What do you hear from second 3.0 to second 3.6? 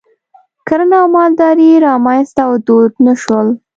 نه شول.